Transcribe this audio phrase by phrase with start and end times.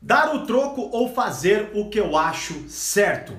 [0.00, 3.32] Dar o troco ou fazer o que eu acho certo?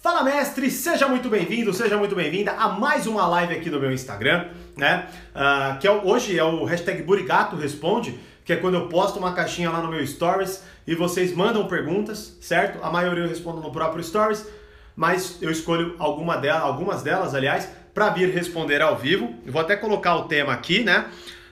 [0.00, 3.90] Fala mestre, seja muito bem-vindo, seja muito bem-vinda a mais uma live aqui no meu
[3.90, 5.08] Instagram, né?
[5.34, 9.32] Uh, que é, hoje é o hashtag Burigato Responde, que é quando eu posto uma
[9.34, 12.78] caixinha lá no meu Stories e vocês mandam perguntas, certo?
[12.82, 14.46] A maioria eu respondo no próprio Stories,
[14.94, 19.34] mas eu escolho alguma delas, algumas delas, aliás, para vir responder ao vivo.
[19.44, 21.06] Eu vou até colocar o tema aqui, né?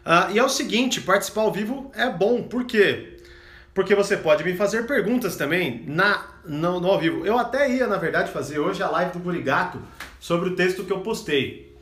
[0.06, 3.15] Uh, e é o seguinte, participar ao vivo é bom, por quê?
[3.76, 7.26] Porque você pode me fazer perguntas também na, no, no, ao vivo.
[7.26, 9.78] Eu até ia, na verdade, fazer hoje a live do Burigato
[10.18, 11.76] sobre o texto que eu postei.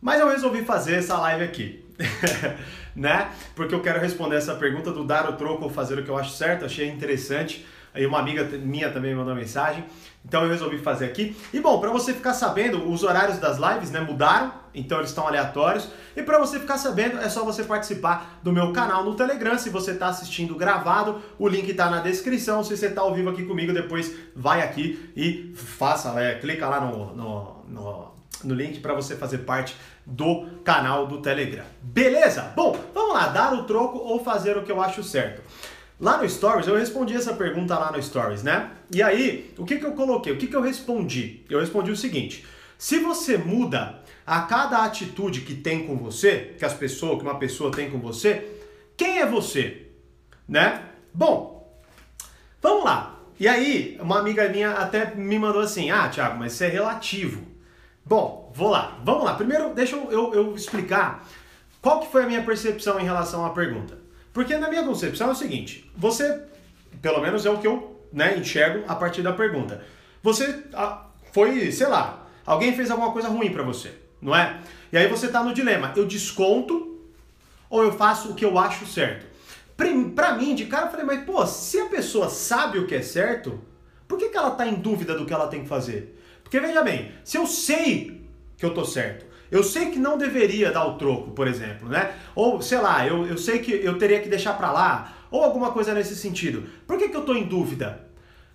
[0.00, 1.84] Mas eu resolvi fazer essa live aqui,
[2.94, 3.32] né?
[3.56, 6.16] Porque eu quero responder essa pergunta do dar o troco ou fazer o que eu
[6.16, 7.66] acho certo, achei interessante.
[7.92, 9.84] Aí uma amiga minha também mandou mensagem.
[10.24, 11.36] Então eu resolvi fazer aqui.
[11.52, 15.26] E bom, para você ficar sabendo, os horários das lives, né, mudaram, então eles estão
[15.28, 15.88] aleatórios.
[16.16, 19.58] E para você ficar sabendo, é só você participar do meu canal no Telegram.
[19.58, 22.64] Se você está assistindo gravado, o link está na descrição.
[22.64, 26.80] Se você está ao vivo aqui comigo, depois vai aqui e faça, é, clica lá
[26.80, 28.14] no, no, no,
[28.44, 31.64] no link para você fazer parte do canal do Telegram.
[31.82, 32.52] Beleza?
[32.56, 35.42] Bom, vamos lá, dar o troco ou fazer o que eu acho certo.
[36.04, 38.72] Lá no Stories, eu respondi essa pergunta lá no Stories, né?
[38.92, 40.34] E aí, o que, que eu coloquei?
[40.34, 41.46] O que, que eu respondi?
[41.48, 42.44] Eu respondi o seguinte:
[42.76, 47.38] se você muda a cada atitude que tem com você, que as pessoas, que uma
[47.38, 48.46] pessoa tem com você,
[48.98, 49.86] quem é você?
[50.46, 50.82] Né?
[51.14, 51.74] Bom,
[52.60, 53.18] vamos lá.
[53.40, 57.46] E aí, uma amiga minha até me mandou assim: ah, Thiago, mas isso é relativo.
[58.04, 59.00] Bom, vou lá.
[59.02, 59.32] Vamos lá.
[59.36, 61.26] Primeiro, deixa eu, eu, eu explicar
[61.80, 64.03] qual que foi a minha percepção em relação à pergunta.
[64.34, 66.42] Porque na minha concepção é o seguinte, você,
[67.00, 69.82] pelo menos é o que eu né, enxergo a partir da pergunta.
[70.24, 70.64] Você
[71.32, 74.60] foi, sei lá, alguém fez alguma coisa ruim para você, não é?
[74.92, 76.98] E aí você tá no dilema, eu desconto
[77.70, 79.24] ou eu faço o que eu acho certo?
[80.16, 83.02] Pra mim, de cara, eu falei, mas pô, se a pessoa sabe o que é
[83.02, 83.60] certo,
[84.08, 86.20] por que, que ela tá em dúvida do que ela tem que fazer?
[86.42, 90.72] Porque veja bem, se eu sei que eu tô certo, eu sei que não deveria
[90.72, 92.12] dar o troco, por exemplo, né?
[92.34, 95.70] Ou, sei lá, eu, eu sei que eu teria que deixar para lá, ou alguma
[95.70, 96.64] coisa nesse sentido.
[96.88, 98.04] Por que, que eu estou em dúvida?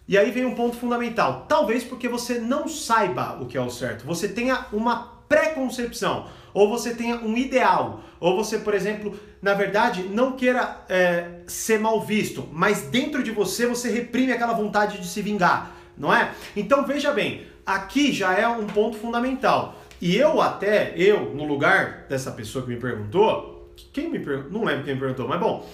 [0.05, 1.45] E aí vem um ponto fundamental.
[1.47, 4.05] Talvez porque você não saiba o que é o certo.
[4.05, 10.03] Você tenha uma preconcepção, ou você tenha um ideal, ou você, por exemplo, na verdade,
[10.03, 15.07] não queira é, ser mal visto, mas dentro de você você reprime aquela vontade de
[15.07, 16.33] se vingar, não é?
[16.57, 19.79] Então veja bem, aqui já é um ponto fundamental.
[20.01, 24.51] E eu até, eu, no lugar dessa pessoa que me perguntou, quem me perguntou?
[24.51, 25.67] Não lembro quem me perguntou, mas bom,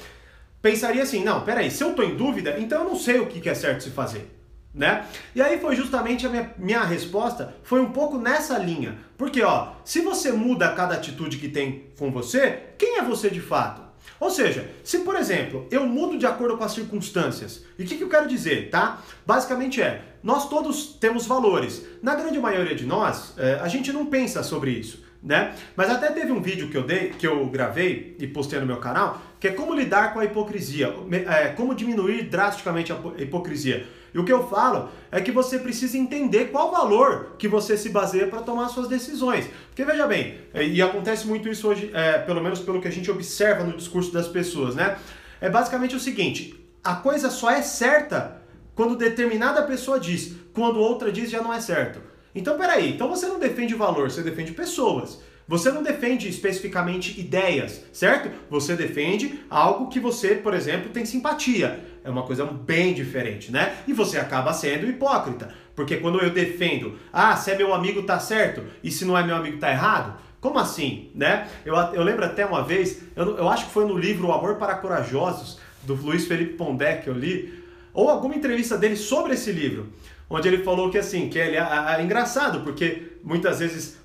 [0.61, 3.47] pensaria assim, não, peraí, se eu tô em dúvida, então eu não sei o que
[3.47, 4.31] é certo se fazer.
[4.73, 5.05] Né?
[5.33, 8.97] E aí foi justamente a minha, minha resposta, foi um pouco nessa linha.
[9.17, 13.39] Porque, ó, se você muda cada atitude que tem com você, quem é você de
[13.39, 13.84] fato?
[14.19, 17.97] Ou seja, se por exemplo eu mudo de acordo com as circunstâncias, e o que,
[17.97, 19.01] que eu quero dizer, tá?
[19.25, 21.83] Basicamente é, nós todos temos valores.
[22.01, 25.55] Na grande maioria de nós, é, a gente não pensa sobre isso, né?
[25.75, 28.77] Mas até teve um vídeo que eu dei, que eu gravei e postei no meu
[28.77, 30.93] canal, que é como lidar com a hipocrisia,
[31.27, 33.87] é, como diminuir drasticamente a hipocrisia.
[34.13, 37.89] E o que eu falo é que você precisa entender qual valor que você se
[37.89, 39.49] baseia para tomar suas decisões.
[39.67, 43.11] Porque veja bem, e acontece muito isso hoje, é, pelo menos pelo que a gente
[43.11, 44.95] observa no discurso das pessoas, né?
[45.41, 48.41] É basicamente o seguinte: a coisa só é certa
[48.73, 51.99] quando determinada pessoa diz, quando outra diz já não é certo.
[52.35, 55.19] Então peraí, então você não defende valor, você defende pessoas.
[55.47, 58.31] Você não defende especificamente ideias, certo?
[58.49, 61.79] Você defende algo que você, por exemplo, tem simpatia.
[62.03, 63.77] É uma coisa bem diferente, né?
[63.87, 65.53] E você acaba sendo hipócrita.
[65.75, 69.23] Porque quando eu defendo, ah, se é meu amigo tá certo e se não é
[69.23, 71.47] meu amigo tá errado, como assim, né?
[71.63, 74.55] Eu, eu lembro até uma vez, eu, eu acho que foi no livro O Amor
[74.55, 77.63] para Corajosos, do Luiz Felipe Pondé, que eu li,
[77.93, 79.87] ou alguma entrevista dele sobre esse livro,
[80.29, 83.97] onde ele falou que assim, que ele é, é, é engraçado, porque muitas vezes,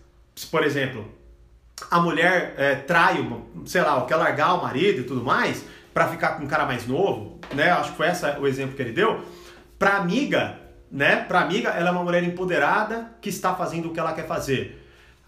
[0.50, 1.06] por exemplo,
[1.90, 3.26] a mulher é, trai,
[3.66, 5.64] sei lá, quer largar o marido e tudo mais,
[5.94, 7.70] para ficar com um cara mais novo, né?
[7.70, 9.24] Acho que foi esse o exemplo que ele deu.
[9.78, 10.58] Pra amiga,
[10.90, 11.16] né?
[11.16, 14.79] Pra amiga, ela é uma mulher empoderada que está fazendo o que ela quer fazer.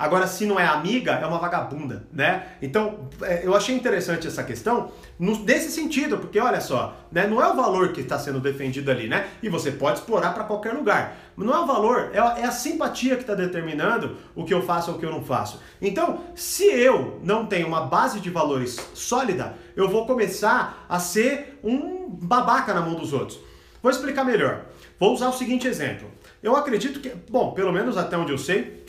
[0.02, 2.56] Agora, se não é amiga, é uma vagabunda, né?
[2.60, 7.25] Então, é, eu achei interessante essa questão nesse sentido, porque olha só, né?
[7.28, 9.28] Não é o valor que está sendo defendido ali, né?
[9.40, 11.16] E você pode explorar para qualquer lugar.
[11.37, 14.60] Não é o valor, é a, é a simpatia que está determinando o que eu
[14.60, 15.62] faço ou o que eu não faço.
[15.81, 21.60] Então, se eu não tenho uma base de valores sólida, eu vou começar a ser
[21.62, 23.38] um babaca na mão dos outros.
[23.81, 24.62] Vou explicar melhor.
[24.99, 26.10] Vou usar o seguinte exemplo.
[26.43, 28.81] Eu acredito que, bom, pelo menos até onde eu sei,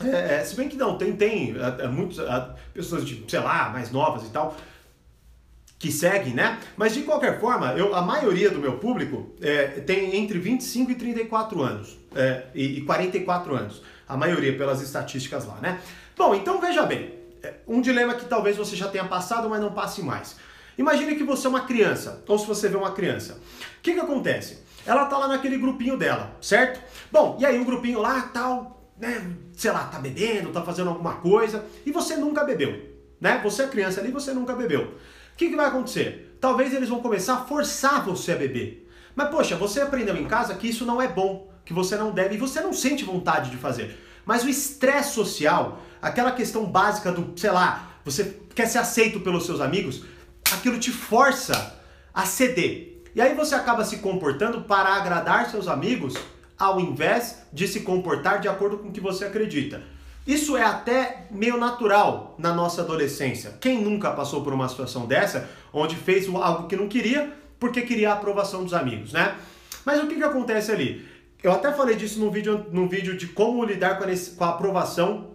[0.00, 2.18] é, é, se bem que não, tem, tem é, é muitas
[2.72, 4.56] pessoas de, sei lá, mais novas e tal,
[5.78, 6.60] que segue, né?
[6.76, 10.94] Mas de qualquer forma, eu, a maioria do meu público é, tem entre 25 e
[10.94, 13.82] 34 anos é, e, e 44 anos.
[14.08, 15.80] A maioria pelas estatísticas lá, né?
[16.16, 19.72] Bom, então veja bem, é, um dilema que talvez você já tenha passado, mas não
[19.72, 20.36] passe mais.
[20.78, 23.34] Imagine que você é uma criança, ou se você vê uma criança.
[23.78, 24.62] O que, que acontece?
[24.86, 26.80] Ela tá lá naquele grupinho dela, certo?
[27.10, 29.20] Bom, e aí o grupinho lá, tal, né,
[29.56, 32.90] sei lá, tá bebendo, tá fazendo alguma coisa, e você nunca bebeu,
[33.20, 33.40] né?
[33.44, 34.82] Você é criança ali, você nunca bebeu.
[34.82, 36.36] O que, que vai acontecer?
[36.40, 38.88] Talvez eles vão começar a forçar você a beber.
[39.14, 42.34] Mas poxa, você aprendeu em casa que isso não é bom, que você não deve,
[42.34, 43.98] e você não sente vontade de fazer.
[44.24, 49.46] Mas o estresse social, aquela questão básica do, sei lá, você quer ser aceito pelos
[49.46, 50.04] seus amigos,
[50.52, 51.80] aquilo te força
[52.12, 53.02] a ceder.
[53.14, 56.14] E aí você acaba se comportando para agradar seus amigos
[56.58, 59.82] ao invés de se comportar de acordo com o que você acredita.
[60.26, 63.58] Isso é até meio natural na nossa adolescência.
[63.60, 68.10] Quem nunca passou por uma situação dessa, onde fez algo que não queria porque queria
[68.10, 69.36] a aprovação dos amigos, né?
[69.84, 71.06] Mas o que, que acontece ali?
[71.42, 74.48] Eu até falei disso num vídeo, num vídeo de como lidar com a, com a
[74.48, 75.30] aprovação,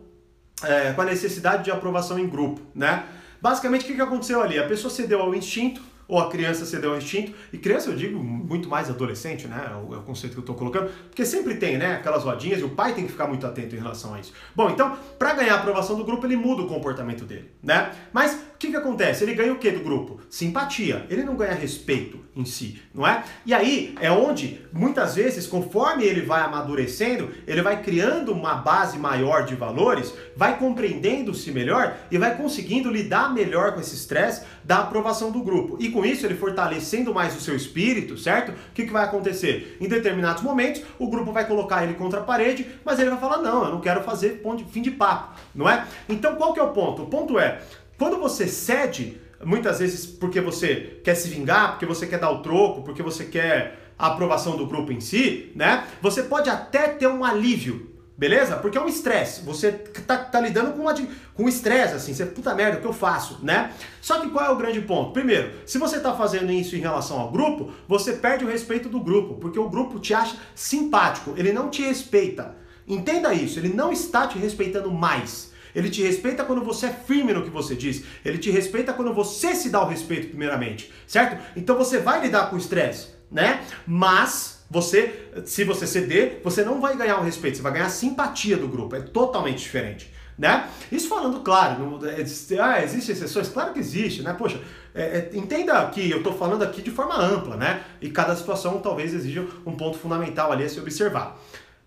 [0.64, 3.06] é, com a necessidade de aprovação em grupo, né?
[3.42, 4.58] Basicamente, o que, que aconteceu ali?
[4.58, 8.18] A pessoa cedeu ao instinto, ou a criança cedeu ao instinto, e criança eu digo
[8.20, 9.72] muito mais adolescente, né?
[9.72, 11.96] É o, é conceito que eu estou colocando, porque sempre tem, né?
[11.96, 14.34] Aquelas rodinhas e o pai tem que ficar muito atento em relação a isso.
[14.56, 17.92] Bom, então, para ganhar a aprovação do grupo, ele muda o comportamento dele, né?
[18.14, 19.24] Mas que, que acontece?
[19.24, 20.20] Ele ganha o que do grupo?
[20.30, 21.06] Simpatia.
[21.10, 23.24] Ele não ganha respeito em si, não é?
[23.46, 28.98] E aí é onde, muitas vezes, conforme ele vai amadurecendo, ele vai criando uma base
[28.98, 34.80] maior de valores, vai compreendendo-se melhor e vai conseguindo lidar melhor com esse estresse da
[34.80, 35.78] aprovação do grupo.
[35.80, 38.52] E com isso, ele fortalecendo mais o seu espírito, certo?
[38.52, 39.78] O que, que vai acontecer?
[39.82, 43.38] Em determinados momentos, o grupo vai colocar ele contra a parede, mas ele vai falar:
[43.38, 45.86] não, eu não quero fazer fim de papo, não é?
[46.08, 47.04] Então qual que é o ponto?
[47.04, 47.62] O ponto é,
[47.98, 52.42] quando você cede, muitas vezes porque você quer se vingar, porque você quer dar o
[52.42, 55.86] troco, porque você quer a aprovação do grupo em si, né?
[56.02, 58.56] Você pode até ter um alívio, beleza?
[58.58, 59.42] Porque é um estresse.
[59.42, 60.94] Você tá, tá lidando com, uma,
[61.34, 63.74] com estresse, assim, você, puta merda, o que eu faço, né?
[64.00, 65.12] Só que qual é o grande ponto?
[65.14, 69.00] Primeiro, se você tá fazendo isso em relação ao grupo, você perde o respeito do
[69.00, 72.56] grupo, porque o grupo te acha simpático, ele não te respeita.
[72.88, 75.52] Entenda isso, ele não está te respeitando mais.
[75.76, 78.04] Ele te respeita quando você é firme no que você diz.
[78.24, 81.42] Ele te respeita quando você se dá o respeito primeiramente, certo?
[81.56, 83.64] Então você vai lidar com o estresse, né?
[83.86, 87.90] Mas você, se você ceder, você não vai ganhar o respeito, você vai ganhar a
[87.90, 88.96] simpatia do grupo.
[88.96, 90.12] É totalmente diferente.
[90.38, 90.70] Né?
[90.92, 92.24] Isso falando claro, não, é,
[92.62, 93.50] ah, existem exceções?
[93.50, 94.34] Claro que existe, né?
[94.34, 94.62] Poxa,
[94.94, 97.84] é, é, entenda que eu estou falando aqui de forma ampla, né?
[98.00, 101.40] E cada situação talvez exija um ponto fundamental ali a se observar.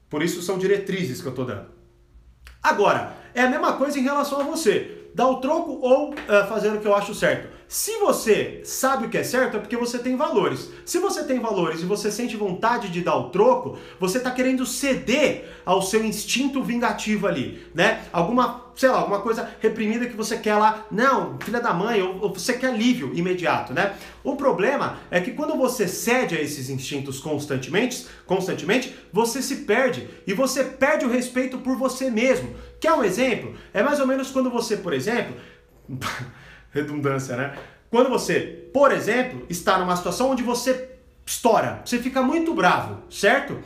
[0.08, 1.66] Por isso são diretrizes que eu estou dando.
[2.60, 5.08] Agora, é a mesma coisa em relação a você.
[5.14, 6.16] Dar o troco ou uh,
[6.48, 7.48] fazer o que eu acho certo.
[7.70, 10.70] Se você sabe o que é certo, é porque você tem valores.
[10.84, 14.67] Se você tem valores e você sente vontade de dar o troco, você está querendo
[14.67, 18.02] ceder ao seu instinto vingativo ali, né?
[18.12, 22.22] Alguma, sei lá, alguma coisa reprimida que você quer lá, não, filha da mãe, ou,
[22.22, 23.94] ou você quer alívio imediato, né?
[24.25, 30.11] O problema é que quando você cede a esses instintos constantemente, constantemente, você se perde
[30.26, 32.52] e você perde o respeito por você mesmo.
[32.81, 33.55] Quer um exemplo?
[33.73, 35.37] É mais ou menos quando você, por exemplo,
[36.70, 37.56] redundância, né?
[37.90, 40.90] Quando você, por exemplo, está numa situação onde você
[41.26, 43.59] estoura, você fica muito bravo, certo?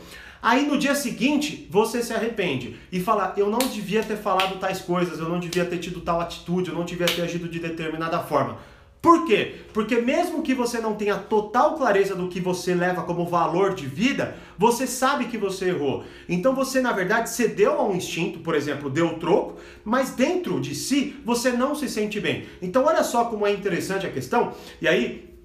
[0.42, 4.80] Aí no dia seguinte você se arrepende e fala: eu não devia ter falado tais
[4.80, 8.18] coisas, eu não devia ter tido tal atitude, eu não devia ter agido de determinada
[8.20, 8.58] forma.
[9.04, 9.56] Por quê?
[9.74, 13.86] Porque mesmo que você não tenha total clareza do que você leva como valor de
[13.86, 16.04] vida, você sabe que você errou.
[16.26, 20.74] Então você, na verdade, cedeu a um instinto, por exemplo, deu troco, mas dentro de
[20.74, 22.46] si você não se sente bem.
[22.62, 24.54] Então olha só como é interessante a questão.
[24.80, 25.36] E aí,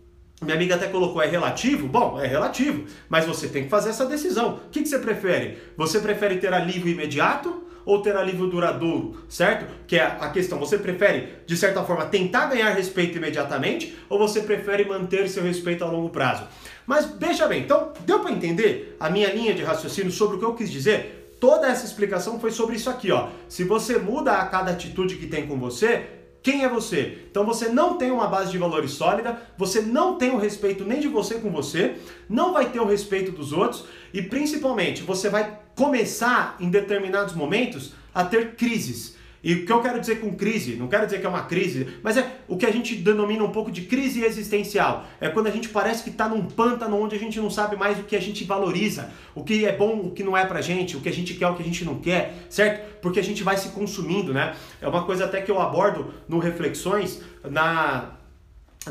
[0.41, 1.85] minha amiga até colocou, é relativo?
[1.85, 4.61] Bom, é relativo, mas você tem que fazer essa decisão.
[4.67, 5.57] O que, que você prefere?
[5.75, 9.65] Você prefere ter alívio imediato ou ter alívio duradouro, certo?
[9.87, 14.41] Que é a questão, você prefere, de certa forma, tentar ganhar respeito imediatamente ou você
[14.41, 16.43] prefere manter seu respeito a longo prazo?
[16.85, 20.45] Mas veja bem, então, deu para entender a minha linha de raciocínio sobre o que
[20.45, 21.37] eu quis dizer?
[21.39, 23.29] Toda essa explicação foi sobre isso aqui, ó.
[23.47, 27.25] Se você muda a cada atitude que tem com você, quem é você?
[27.29, 30.99] Então você não tem uma base de valores sólida, você não tem o respeito nem
[30.99, 31.95] de você com você,
[32.29, 37.93] não vai ter o respeito dos outros e principalmente você vai começar em determinados momentos
[38.13, 39.18] a ter crises.
[39.43, 41.87] E o que eu quero dizer com crise, não quero dizer que é uma crise,
[42.03, 45.05] mas é o que a gente denomina um pouco de crise existencial.
[45.21, 47.97] É quando a gente parece que está num pântano onde a gente não sabe mais
[47.99, 50.97] o que a gente valoriza, o que é bom, o que não é pra gente,
[50.97, 52.99] o que a gente quer, o que a gente não quer, certo?
[53.01, 54.55] Porque a gente vai se consumindo, né?
[54.81, 58.15] É uma coisa até que eu abordo no Reflexões, na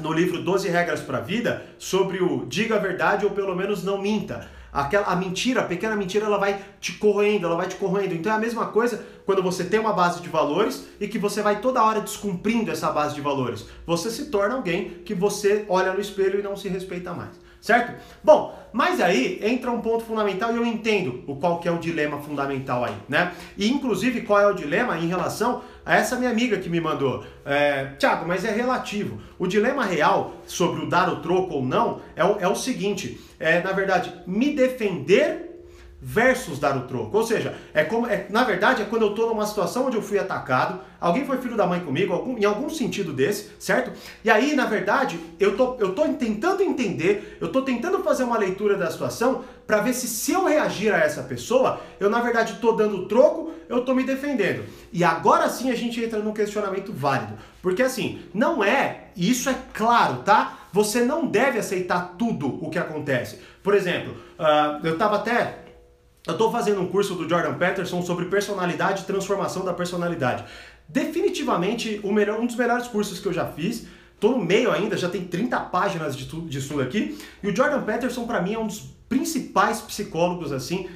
[0.00, 3.82] no livro 12 Regras para a Vida sobre o diga a verdade ou pelo menos
[3.82, 4.48] não minta.
[4.72, 8.14] Aquela, a mentira, a pequena mentira, ela vai te corroendo, ela vai te corroendo.
[8.14, 11.42] Então é a mesma coisa quando você tem uma base de valores e que você
[11.42, 13.66] vai toda hora descumprindo essa base de valores.
[13.86, 18.00] Você se torna alguém que você olha no espelho e não se respeita mais certo?
[18.22, 21.78] Bom, mas aí entra um ponto fundamental e eu entendo o qual que é o
[21.78, 23.32] dilema fundamental aí, né?
[23.56, 25.62] E inclusive qual é o dilema em relação
[25.96, 27.24] essa minha amiga que me mandou.
[27.44, 29.18] É, Tiago, mas é relativo.
[29.38, 33.20] O dilema real sobre o dar o troco ou não é o, é o seguinte:
[33.40, 35.47] é, na verdade, me defender
[36.08, 37.14] versus dar o troco.
[37.14, 40.02] Ou seja, é como, é, na verdade, é quando eu estou numa situação onde eu
[40.02, 43.92] fui atacado, alguém foi filho da mãe comigo, algum, em algum sentido desse, certo?
[44.24, 48.38] E aí, na verdade, eu tô, eu tô tentando entender, eu tô tentando fazer uma
[48.38, 52.54] leitura da situação para ver se se eu reagir a essa pessoa, eu na verdade
[52.54, 54.64] estou dando troco, eu estou me defendendo.
[54.90, 57.34] E agora sim a gente entra num questionamento válido.
[57.60, 60.68] Porque assim, não é, e isso é claro, tá?
[60.72, 63.40] Você não deve aceitar tudo o que acontece.
[63.62, 65.67] Por exemplo, uh, eu estava até
[66.28, 70.44] eu estou fazendo um curso do Jordan Peterson sobre personalidade e transformação da personalidade.
[70.86, 73.86] Definitivamente o melhor, um dos melhores cursos que eu já fiz.
[74.14, 77.18] Estou no meio ainda, já tem 30 páginas de tudo, estudo aqui.
[77.42, 80.86] E o Jordan Peterson, para mim, é um dos principais psicólogos assim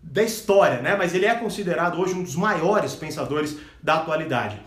[0.00, 0.94] da história, né?
[0.94, 4.60] Mas ele é considerado hoje um dos maiores pensadores da atualidade.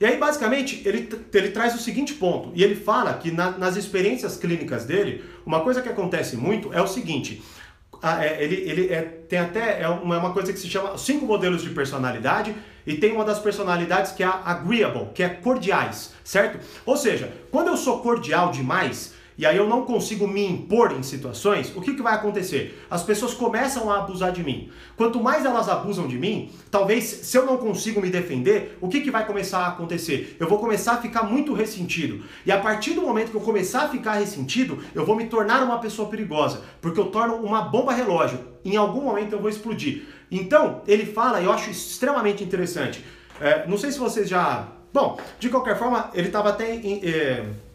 [0.00, 3.76] E aí, basicamente, ele, ele traz o seguinte ponto, e ele fala que na, nas
[3.76, 7.42] experiências clínicas dele, uma coisa que acontece muito é o seguinte:
[8.02, 10.96] ah, é, ele, ele é, tem até é uma, é uma coisa que se chama
[10.96, 12.54] cinco modelos de personalidade
[12.86, 16.58] e tem uma das personalidades que é a agreeable, que é cordiais, certo?
[16.86, 21.02] Ou seja, quando eu sou cordial demais, e aí eu não consigo me impor em
[21.04, 22.84] situações, o que, que vai acontecer?
[22.90, 24.68] As pessoas começam a abusar de mim.
[24.96, 29.00] Quanto mais elas abusam de mim, talvez se eu não consigo me defender, o que,
[29.00, 30.36] que vai começar a acontecer?
[30.40, 32.24] Eu vou começar a ficar muito ressentido.
[32.44, 35.62] E a partir do momento que eu começar a ficar ressentido, eu vou me tornar
[35.62, 38.40] uma pessoa perigosa, porque eu torno uma bomba relógio.
[38.64, 40.02] Em algum momento eu vou explodir.
[40.32, 43.04] Então, ele fala, e eu acho extremamente interessante.
[43.40, 44.66] É, não sei se vocês já.
[44.92, 46.74] Bom, de qualquer forma, ele estava até.
[46.74, 47.67] Em, é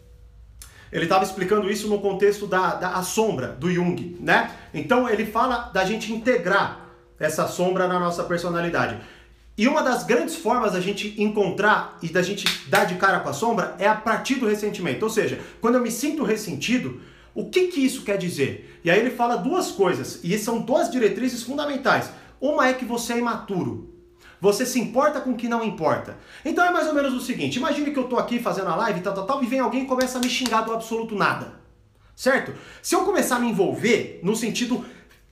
[0.94, 4.52] ele estava explicando isso no contexto da, da sombra do Jung, né?
[4.72, 6.86] Então ele fala da gente integrar
[7.18, 8.96] essa sombra na nossa personalidade.
[9.58, 13.28] E uma das grandes formas da gente encontrar e da gente dar de cara com
[13.28, 15.02] a sombra é a partir do ressentimento.
[15.02, 17.00] Ou seja, quando eu me sinto ressentido,
[17.34, 18.80] o que, que isso quer dizer?
[18.84, 22.12] E aí ele fala duas coisas, e são duas diretrizes fundamentais.
[22.40, 23.93] Uma é que você é imaturo.
[24.44, 26.18] Você se importa com o que não importa.
[26.44, 29.00] Então é mais ou menos o seguinte: imagine que eu estou aqui fazendo a live,
[29.00, 31.54] tal, tal, tal, e vem alguém e começa a me xingar do absoluto nada.
[32.14, 32.52] Certo?
[32.82, 34.84] Se eu começar a me envolver no sentido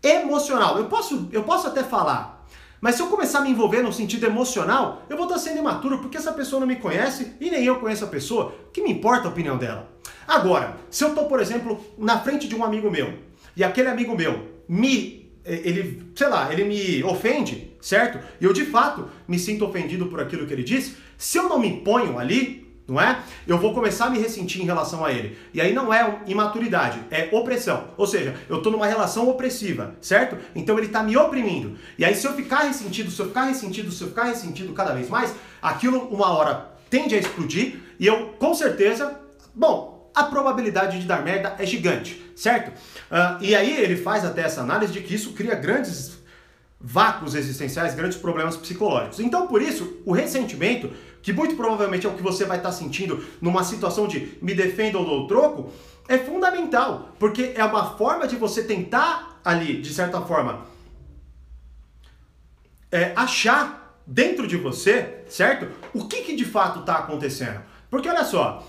[0.03, 2.47] emocional, eu posso, eu posso até falar,
[2.81, 5.99] mas se eu começar a me envolver no sentido emocional, eu vou estar sendo imaturo
[5.99, 8.55] porque essa pessoa não me conhece e nem eu conheço a pessoa.
[8.73, 9.93] que me importa a opinião dela?
[10.27, 13.13] Agora, se eu estou, por exemplo, na frente de um amigo meu
[13.55, 18.19] e aquele amigo meu me ele, sei lá, ele me ofende, certo?
[18.41, 20.97] E eu de fato me sinto ofendido por aquilo que ele disse.
[21.17, 23.21] Se eu não me ponho ali, não é?
[23.47, 25.37] Eu vou começar a me ressentir em relação a ele.
[25.55, 27.89] E aí não é imaturidade, é opressão.
[27.97, 30.37] Ou seja, eu estou numa relação opressiva, certo?
[30.55, 31.77] Então ele está me oprimindo.
[31.99, 34.93] E aí se eu ficar ressentido, se eu ficar ressentido, se eu ficar ressentido cada
[34.93, 39.19] vez mais, aquilo uma hora tende a explodir e eu com certeza,
[39.55, 42.69] bom, a probabilidade de dar merda é gigante, certo?
[42.71, 46.23] Uh, e aí ele faz até essa análise de que isso cria grandes
[46.81, 49.21] vácuos existenciais, grandes problemas psicológicos.
[49.21, 50.91] Então, por isso, o ressentimento,
[51.23, 54.99] que muito provavelmente é o que você vai estar sentindo numa situação de me defenda
[54.99, 55.73] ou dou troco,
[56.09, 60.67] é fundamental, porque é uma forma de você tentar ali, de certa forma,
[62.91, 65.69] é, achar dentro de você, certo?
[65.95, 67.63] O que, que de fato está acontecendo.
[67.89, 68.67] Porque olha só,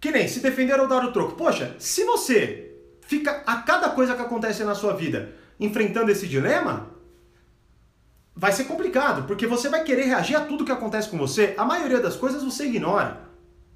[0.00, 1.34] que nem se defender ou dar o troco.
[1.34, 2.65] Poxa, se você
[3.06, 6.90] fica a cada coisa que acontece na sua vida enfrentando esse dilema,
[8.34, 11.54] vai ser complicado, porque você vai querer reagir a tudo que acontece com você.
[11.56, 13.20] A maioria das coisas você ignora,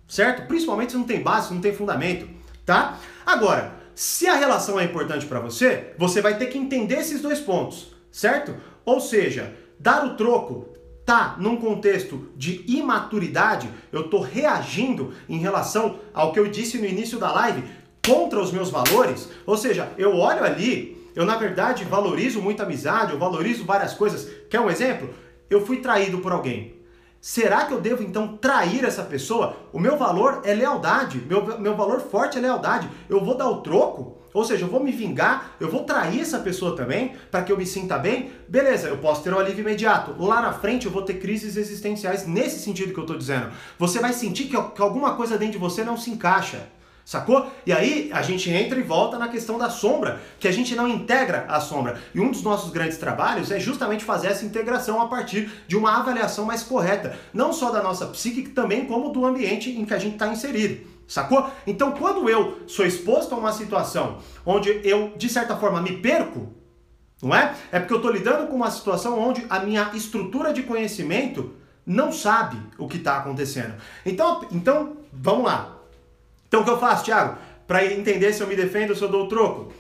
[0.07, 0.47] certo?
[0.47, 2.29] Principalmente se não tem base, se não tem fundamento,
[2.67, 2.99] tá?
[3.25, 7.41] Agora, se a relação é importante para você, você vai ter que entender esses dois
[7.41, 8.55] pontos, certo?
[8.85, 10.69] Ou seja, dar o troco
[11.07, 16.87] tá num contexto de imaturidade, eu estou reagindo em relação ao que eu disse no
[16.87, 17.65] início da live
[18.04, 23.12] contra os meus valores, ou seja, eu olho ali, eu na verdade valorizo muito amizade,
[23.12, 24.28] eu valorizo várias coisas.
[24.49, 25.11] Quer um exemplo?
[25.49, 26.80] Eu fui traído por alguém.
[27.21, 29.54] Será que eu devo então trair essa pessoa?
[29.73, 32.88] O meu valor é lealdade, meu, meu valor forte é lealdade.
[33.11, 34.19] Eu vou dar o troco?
[34.33, 37.59] Ou seja, eu vou me vingar, eu vou trair essa pessoa também para que eu
[37.59, 38.30] me sinta bem.
[38.49, 40.14] Beleza, eu posso ter um alívio imediato.
[40.23, 43.50] Lá na frente eu vou ter crises existenciais nesse sentido que eu estou dizendo.
[43.78, 46.69] Você vai sentir que, que alguma coisa dentro de você não se encaixa.
[47.11, 47.50] Sacou?
[47.67, 50.87] E aí a gente entra e volta na questão da sombra, que a gente não
[50.87, 52.00] integra a sombra.
[52.14, 55.99] E um dos nossos grandes trabalhos é justamente fazer essa integração a partir de uma
[55.99, 59.99] avaliação mais correta, não só da nossa psique, também como do ambiente em que a
[59.99, 60.87] gente está inserido.
[61.05, 61.50] Sacou?
[61.67, 66.55] Então, quando eu sou exposto a uma situação onde eu, de certa forma, me perco,
[67.21, 67.57] não é?
[67.73, 72.12] É porque eu estou lidando com uma situação onde a minha estrutura de conhecimento não
[72.12, 73.75] sabe o que está acontecendo.
[74.07, 75.80] Então, então, vamos lá.
[76.50, 77.38] Então o que eu faço, Thiago?
[77.64, 79.73] Para entender se eu me defendo ou se eu dou o troco?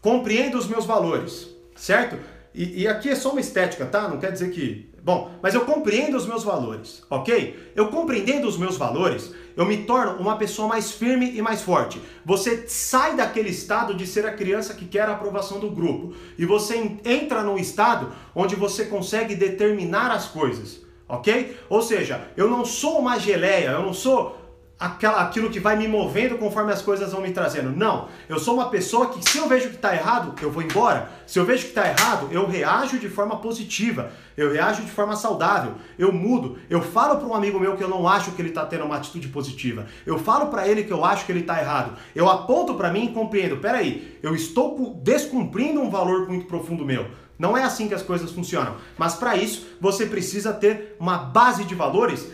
[0.00, 2.18] Compreendo os meus valores, certo?
[2.52, 4.08] E, e, aqui é só uma estética, tá?
[4.08, 4.90] Não quer dizer que.
[5.04, 7.72] Bom, mas eu compreendo os meus valores, ok?
[7.76, 12.02] Eu compreendendo os meus valores, eu me torno uma pessoa mais firme e mais forte.
[12.24, 16.44] Você sai daquele estado de ser a criança que quer a aprovação do grupo e
[16.44, 21.56] você entra num estado onde você consegue determinar as coisas, ok?
[21.68, 24.45] Ou seja, eu não sou uma geleia, eu não sou
[24.78, 27.70] aquela, aquilo que vai me movendo conforme as coisas vão me trazendo.
[27.70, 31.10] Não, eu sou uma pessoa que se eu vejo que está errado, eu vou embora.
[31.26, 35.16] Se eu vejo que está errado, eu reajo de forma positiva, eu reajo de forma
[35.16, 36.58] saudável, eu mudo.
[36.68, 38.96] Eu falo para um amigo meu que eu não acho que ele está tendo uma
[38.96, 39.86] atitude positiva.
[40.04, 41.96] Eu falo para ele que eu acho que ele está errado.
[42.14, 43.56] Eu aponto para mim e compreendo.
[43.56, 47.06] Peraí, eu estou descumprindo um valor muito profundo meu.
[47.38, 48.76] Não é assim que as coisas funcionam.
[48.96, 52.30] Mas para isso, você precisa ter uma base de valores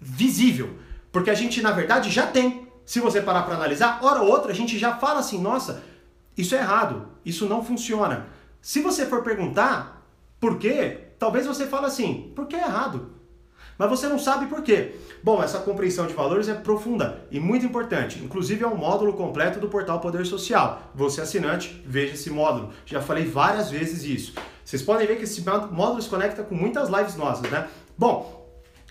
[0.00, 0.70] visível.
[1.12, 2.68] Porque a gente, na verdade, já tem.
[2.84, 5.82] Se você parar para analisar, hora ou outra a gente já fala assim: nossa,
[6.36, 8.26] isso é errado, isso não funciona.
[8.60, 10.06] Se você for perguntar
[10.40, 13.20] por quê, talvez você fale assim: porque é errado.
[13.80, 14.94] Mas você não sabe por quê.
[15.22, 18.22] Bom, essa compreensão de valores é profunda e muito importante.
[18.22, 20.90] Inclusive é um módulo completo do portal Poder Social.
[20.94, 22.74] Você assinante, veja esse módulo.
[22.84, 24.34] Já falei várias vezes isso.
[24.62, 27.68] Vocês podem ver que esse módulo se conecta com muitas lives nossas, né?
[27.96, 28.39] Bom,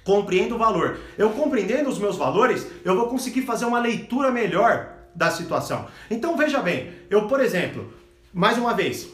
[0.04, 1.00] Compreendo o valor.
[1.18, 5.88] Eu compreendendo os meus valores, eu vou conseguir fazer uma leitura melhor da situação.
[6.10, 7.94] Então veja bem, eu, por exemplo,
[8.34, 9.10] mais uma vez,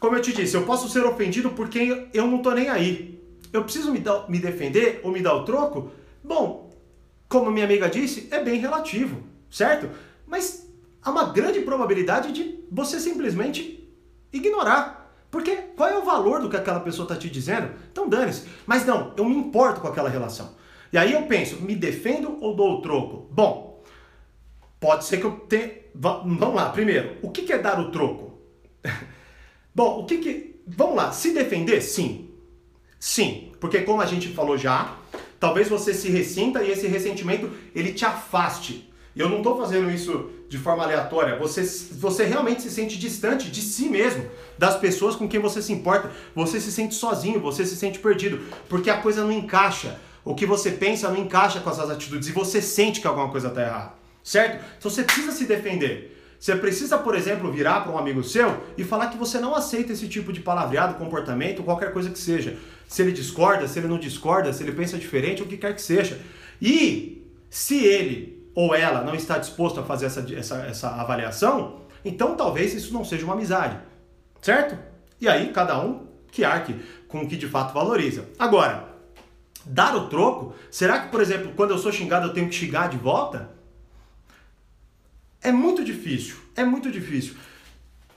[0.00, 3.18] como eu te disse, eu posso ser ofendido porque eu não tô nem aí.
[3.52, 5.90] Eu preciso me, dar, me defender ou me dar o troco?
[6.22, 6.70] Bom,
[7.28, 9.88] como minha amiga disse, é bem relativo, certo?
[10.26, 10.68] Mas
[11.02, 13.88] há uma grande probabilidade de você simplesmente
[14.32, 14.97] ignorar.
[15.30, 17.70] Porque qual é o valor do que aquela pessoa está te dizendo?
[17.92, 18.46] Então dane-se.
[18.66, 20.56] Mas não, eu me importo com aquela relação.
[20.92, 23.28] E aí eu penso, me defendo ou dou o troco?
[23.30, 23.82] Bom,
[24.80, 25.70] pode ser que eu tenha.
[25.94, 28.38] Vamos lá, primeiro, o que é dar o troco?
[29.74, 30.62] Bom, o que que.
[30.66, 31.80] Vamos lá, se defender?
[31.82, 32.30] Sim.
[32.98, 34.96] Sim, porque como a gente falou já,
[35.38, 38.92] talvez você se ressinta e esse ressentimento ele te afaste.
[39.14, 43.60] Eu não estou fazendo isso de forma aleatória, você, você realmente se sente distante de
[43.60, 44.24] si mesmo,
[44.56, 46.10] das pessoas com quem você se importa.
[46.34, 50.00] Você se sente sozinho, você se sente perdido, porque a coisa não encaixa.
[50.24, 53.30] O que você pensa não encaixa com as suas atitudes e você sente que alguma
[53.30, 54.64] coisa está errada, certo?
[54.78, 56.16] Então você precisa se defender.
[56.38, 59.92] Você precisa, por exemplo, virar para um amigo seu e falar que você não aceita
[59.92, 62.56] esse tipo de palavreado, comportamento, qualquer coisa que seja.
[62.86, 65.82] Se ele discorda, se ele não discorda, se ele pensa diferente, o que quer que
[65.82, 66.20] seja.
[66.62, 72.34] E se ele ou ela não está disposto a fazer essa, essa, essa avaliação, então
[72.34, 73.78] talvez isso não seja uma amizade,
[74.40, 74.78] certo?
[75.20, 76.74] E aí cada um que arque
[77.08, 78.26] com o que de fato valoriza.
[78.38, 78.88] Agora,
[79.64, 82.88] dar o troco, será que, por exemplo, quando eu sou xingado eu tenho que xingar
[82.88, 83.50] de volta?
[85.40, 87.34] É muito difícil, é muito difícil.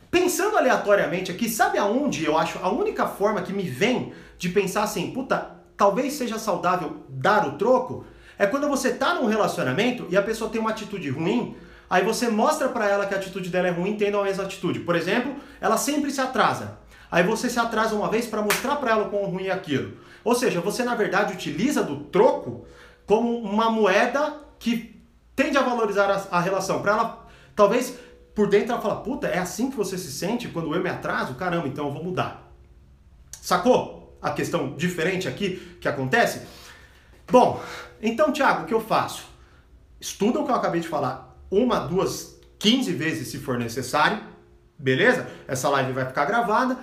[0.09, 4.83] Pensando aleatoriamente aqui, sabe aonde eu acho a única forma que me vem de pensar
[4.83, 8.05] assim, puta, talvez seja saudável dar o troco?
[8.41, 11.55] É quando você está num relacionamento e a pessoa tem uma atitude ruim,
[11.87, 14.79] aí você mostra para ela que a atitude dela é ruim, tendo a mesma atitude.
[14.79, 16.79] Por exemplo, ela sempre se atrasa.
[17.11, 19.95] Aí você se atrasa uma vez para mostrar para ela quão ruim é aquilo.
[20.23, 22.65] Ou seja, você na verdade utiliza do troco
[23.05, 24.99] como uma moeda que
[25.35, 26.81] tende a valorizar a, a relação.
[26.81, 27.93] Para ela, talvez
[28.33, 31.35] por dentro ela fala, puta, é assim que você se sente quando eu me atraso?
[31.35, 32.51] Caramba, então eu vou mudar.
[33.39, 36.41] Sacou a questão diferente aqui que acontece?
[37.29, 37.61] Bom,
[38.01, 39.23] então, Thiago, o que eu faço?
[39.99, 44.19] Estuda o que eu acabei de falar uma, duas, quinze vezes se for necessário,
[44.77, 45.27] beleza?
[45.47, 46.75] Essa live vai ficar gravada.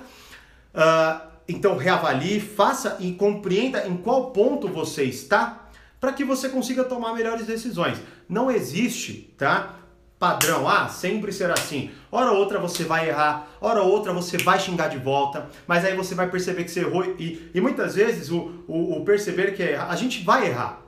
[0.75, 6.85] Uh, então, reavalie, faça e compreenda em qual ponto você está para que você consiga
[6.85, 7.99] tomar melhores decisões.
[8.29, 9.75] Não existe, tá?
[10.19, 11.91] Padrão, ah, sempre será assim.
[12.11, 15.85] Hora ou outra você vai errar, hora ou outra você vai xingar de volta, mas
[15.85, 19.55] aí você vai perceber que você errou e, e muitas vezes o, o, o perceber
[19.55, 20.88] que é errar, a gente vai errar.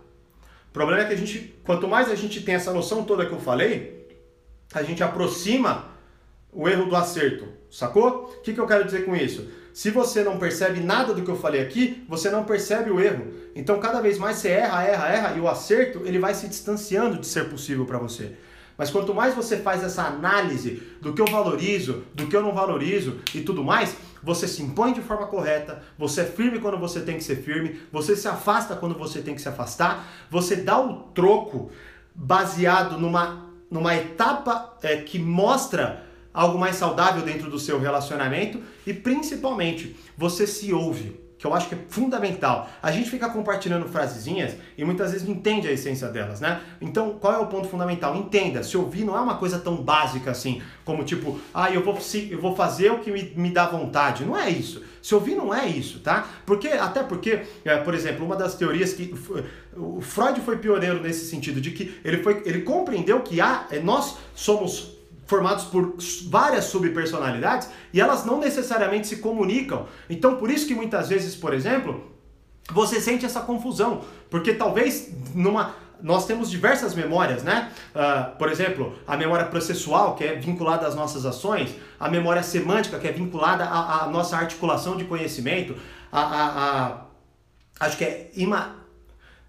[0.70, 3.33] O problema é que a gente, quanto mais a gente tem essa noção toda que
[3.33, 4.09] eu falei,
[4.72, 5.90] a gente aproxima
[6.52, 8.33] o erro do acerto, sacou?
[8.38, 9.48] O que, que eu quero dizer com isso?
[9.74, 13.26] Se você não percebe nada do que eu falei aqui, você não percebe o erro.
[13.54, 17.18] Então, cada vez mais você erra, erra, erra, e o acerto ele vai se distanciando
[17.18, 18.37] de ser possível para você.
[18.78, 22.54] Mas quanto mais você faz essa análise do que eu valorizo, do que eu não
[22.54, 27.00] valorizo e tudo mais, você se impõe de forma correta, você é firme quando você
[27.00, 30.80] tem que ser firme, você se afasta quando você tem que se afastar, você dá
[30.80, 31.70] o troco
[32.14, 38.92] baseado numa, numa etapa é, que mostra algo mais saudável dentro do seu relacionamento e
[38.92, 42.68] principalmente você se ouve, que eu acho que é fundamental.
[42.83, 46.61] A gente fica compartilhando frasezinhas e muitas vezes não entende a essência delas, né?
[46.83, 48.14] Então, qual é o ponto fundamental?
[48.14, 51.98] Entenda, se ouvir não é uma coisa tão básica assim, como tipo, ah, eu vou,
[52.31, 54.22] eu vou fazer o que me, me dá vontade.
[54.22, 54.83] Não é isso.
[55.00, 56.29] Se ouvir não é isso, tá?
[56.44, 59.14] Porque, até porque, é, por exemplo, uma das teorias que
[59.74, 63.81] o Freud foi pioneiro nesse sentido, de que ele, foi, ele compreendeu que há, é,
[63.81, 64.99] nós somos
[65.30, 65.94] formados por
[66.28, 69.86] várias subpersonalidades e elas não necessariamente se comunicam.
[70.10, 72.10] Então, por isso que muitas vezes, por exemplo,
[72.72, 77.70] você sente essa confusão, porque talvez numa nós temos diversas memórias, né?
[77.94, 82.98] Uh, por exemplo, a memória processual, que é vinculada às nossas ações, a memória semântica,
[82.98, 85.76] que é vinculada à, à nossa articulação de conhecimento,
[86.10, 87.00] a, a, a
[87.80, 88.76] acho que é ima,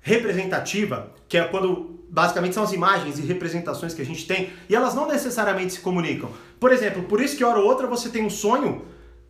[0.01, 4.75] representativa, que é quando basicamente são as imagens e representações que a gente tem, e
[4.75, 6.29] elas não necessariamente se comunicam.
[6.59, 8.85] Por exemplo, por isso que hora ou outra você tem um sonho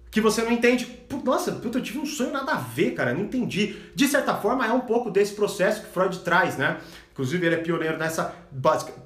[0.09, 0.99] que você não entende.
[1.23, 3.77] Nossa, puta, eu tive um sonho nada a ver, cara, não entendi.
[3.95, 6.79] De certa forma, é um pouco desse processo que Freud traz, né?
[7.13, 8.33] Inclusive, ele é pioneiro nessa.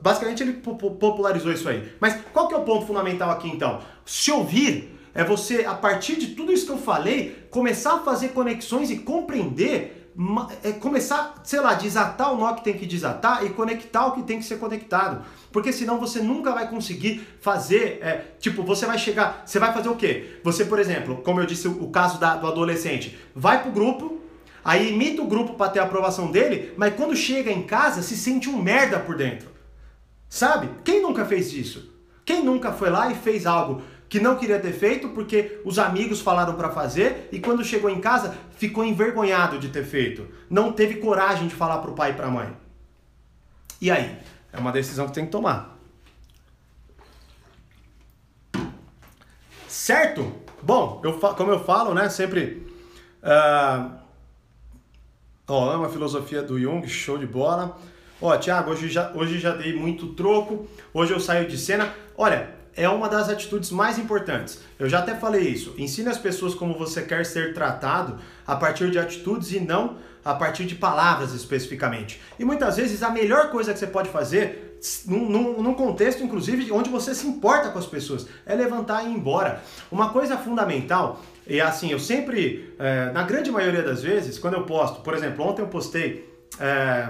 [0.01, 1.91] Basicamente, ele popularizou isso aí.
[1.99, 3.81] Mas qual que é o ponto fundamental aqui, então?
[4.05, 8.29] Se ouvir é você, a partir de tudo isso que eu falei, começar a fazer
[8.29, 10.04] conexões e compreender
[10.63, 14.23] é começar, sei lá, desatar o nó que tem que desatar e conectar o que
[14.23, 15.25] tem que ser conectado.
[15.51, 19.89] Porque senão você nunca vai conseguir fazer, é, tipo, você vai chegar, você vai fazer
[19.89, 20.39] o quê?
[20.43, 24.21] Você, por exemplo, como eu disse, o caso da, do adolescente, vai pro grupo,
[24.63, 28.15] aí imita o grupo para ter a aprovação dele, mas quando chega em casa se
[28.15, 29.49] sente um merda por dentro.
[30.29, 30.69] Sabe?
[30.83, 31.93] Quem nunca fez isso?
[32.23, 36.21] Quem nunca foi lá e fez algo que não queria ter feito porque os amigos
[36.21, 40.27] falaram para fazer e quando chegou em casa ficou envergonhado de ter feito.
[40.49, 42.55] Não teve coragem de falar para o pai e para a mãe.
[43.81, 44.17] E aí?
[44.53, 45.77] É uma decisão que tem que tomar.
[49.67, 50.31] Certo?
[50.63, 52.65] Bom, eu, como eu falo, né, sempre.
[53.21, 53.91] Uh,
[55.47, 57.77] ó, amo a filosofia do Jung, show de bola.
[58.21, 61.93] Ó, Thiago, hoje já, hoje já dei muito troco, hoje eu saio de cena.
[62.17, 64.59] Olha, é uma das atitudes mais importantes.
[64.77, 65.73] Eu já até falei isso.
[65.77, 70.33] Ensine as pessoas como você quer ser tratado a partir de atitudes e não a
[70.33, 72.19] partir de palavras especificamente.
[72.37, 76.71] E muitas vezes a melhor coisa que você pode fazer, num, num, num contexto inclusive
[76.71, 79.61] onde você se importa com as pessoas, é levantar e ir embora.
[79.91, 84.63] Uma coisa fundamental e assim, eu sempre, é, na grande maioria das vezes, quando eu
[84.63, 86.27] posto, por exemplo, ontem eu postei.
[86.59, 87.09] É...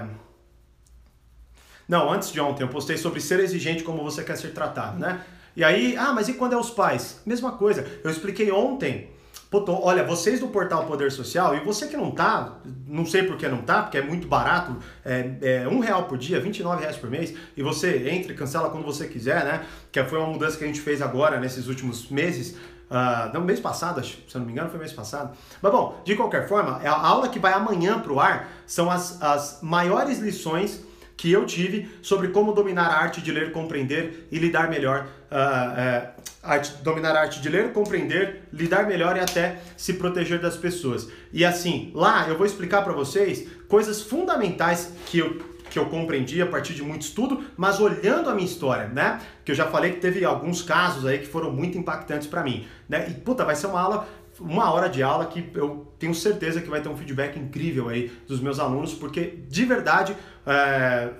[1.88, 5.24] Não, antes de ontem, eu postei sobre ser exigente como você quer ser tratado, né?
[5.56, 7.20] E aí, ah, mas e quando é os pais?
[7.24, 7.86] Mesma coisa.
[8.04, 9.08] Eu expliquei ontem.
[9.50, 13.48] olha, vocês do portal Poder Social, e você que não tá, não sei por que
[13.48, 17.08] não tá, porque é muito barato, é, é um real por dia, 29 reais por
[17.08, 19.64] mês, e você entra e cancela quando você quiser, né?
[19.90, 22.54] Que foi uma mudança que a gente fez agora, nesses últimos meses,
[22.88, 25.36] Uh, não, mês passado, se eu não me engano, foi mês passado.
[25.60, 29.20] Mas bom, de qualquer forma, a aula que vai amanhã para o ar são as,
[29.20, 34.38] as maiores lições que eu tive sobre como dominar a arte de ler, compreender e
[34.38, 35.08] lidar melhor.
[35.30, 36.08] Uh,
[36.42, 41.08] arte, dominar a arte de ler, compreender, lidar melhor e até se proteger das pessoas.
[41.32, 46.40] E assim, lá eu vou explicar para vocês coisas fundamentais que eu que eu compreendi
[46.40, 49.20] a partir de muito estudo, mas olhando a minha história, né?
[49.44, 52.66] Que eu já falei que teve alguns casos aí que foram muito impactantes para mim,
[52.88, 53.06] né?
[53.10, 54.08] E puta, vai ser uma aula
[54.38, 58.12] uma hora de aula que eu tenho certeza que vai ter um feedback incrível aí
[58.28, 61.10] dos meus alunos, porque de verdade é,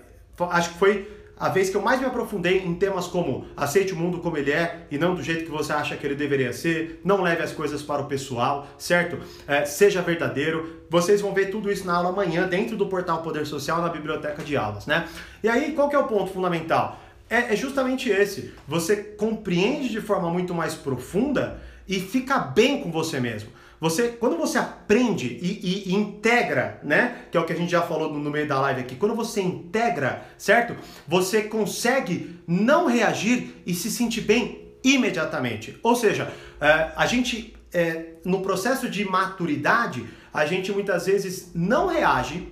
[0.50, 3.96] acho que foi a vez que eu mais me aprofundei em temas como aceite o
[3.96, 7.00] mundo como ele é e não do jeito que você acha que ele deveria ser,
[7.04, 9.18] não leve as coisas para o pessoal, certo?
[9.46, 10.84] É, seja verdadeiro.
[10.88, 14.42] Vocês vão ver tudo isso na aula amanhã dentro do portal Poder Social na biblioteca
[14.42, 15.06] de aulas, né?
[15.42, 17.00] E aí, qual que é o ponto fundamental?
[17.28, 18.54] É, é justamente esse.
[18.66, 23.50] Você compreende de forma muito mais profunda e fica bem com você mesmo.
[23.80, 27.24] Você, quando você aprende e, e, e, integra, né?
[27.30, 28.96] Que é o que a gente já falou no, no, meio da live aqui.
[28.96, 30.74] Quando você integra, certo?
[31.06, 35.78] Você consegue não reagir e se sentir bem imediatamente.
[35.82, 41.86] Ou seja, é, a gente, é, no processo de maturidade, a gente muitas vezes não
[41.86, 42.48] reage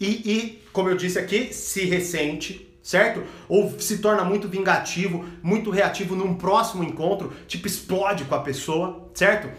[0.00, 3.22] e, e como eu disse aqui, se ressente, certo?
[3.48, 9.10] Ou se torna muito vingativo, muito reativo num próximo encontro, tipo explode com a pessoa,
[9.14, 9.50] certo?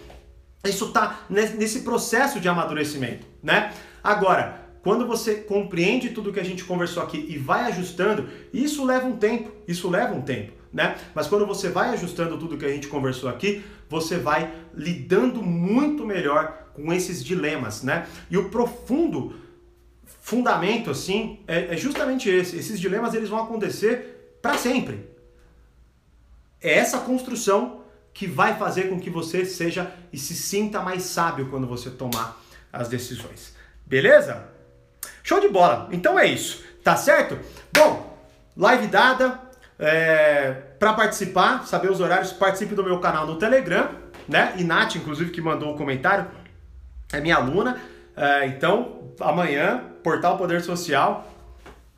[0.64, 3.74] Isso está nesse processo de amadurecimento, né?
[4.04, 9.08] Agora, quando você compreende tudo que a gente conversou aqui e vai ajustando, isso leva
[9.08, 10.96] um tempo, isso leva um tempo, né?
[11.16, 16.06] Mas quando você vai ajustando tudo que a gente conversou aqui, você vai lidando muito
[16.06, 18.08] melhor com esses dilemas, né?
[18.30, 19.36] E o profundo
[20.22, 22.56] fundamento, assim, é, é justamente esse.
[22.56, 25.10] Esses dilemas, eles vão acontecer para sempre.
[26.62, 27.81] É essa construção
[28.14, 32.42] que vai fazer com que você seja e se sinta mais sábio quando você tomar
[32.72, 33.56] as decisões.
[33.86, 34.46] Beleza?
[35.24, 35.90] Show de bola.
[35.92, 36.64] Então é isso.
[36.84, 37.40] Tá certo?
[37.76, 38.18] Bom,
[38.56, 39.40] live dada.
[39.78, 43.90] É, para participar, saber os horários, participe do meu canal no Telegram,
[44.28, 44.54] né?
[44.58, 46.28] E Nath, inclusive, que mandou um comentário,
[47.12, 47.82] é minha aluna.
[48.16, 51.28] É, então, amanhã, Portal Poder Social.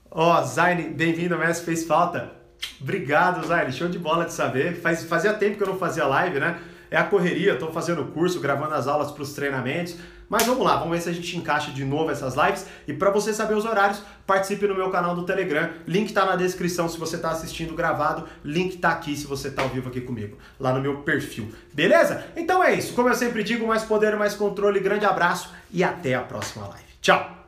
[0.09, 2.42] Ó, oh, Zaine, bem-vindo, mestre, fez falta.
[2.79, 4.75] Obrigado, Zaine, show de bola de saber.
[4.75, 6.59] Faz, fazia tempo que eu não fazia live, né?
[6.91, 9.95] É a correria, estou fazendo curso, gravando as aulas para os treinamentos.
[10.29, 12.65] Mas vamos lá, vamos ver se a gente encaixa de novo essas lives.
[12.87, 15.69] E para você saber os horários, participe no meu canal do Telegram.
[15.87, 18.27] Link está na descrição se você está assistindo gravado.
[18.43, 21.51] Link está aqui se você está ao vivo aqui comigo, lá no meu perfil.
[21.73, 22.25] Beleza?
[22.35, 22.93] Então é isso.
[22.93, 24.79] Como eu sempre digo, mais poder, mais controle.
[24.79, 26.83] Grande abraço e até a próxima live.
[27.01, 27.42] Tchau!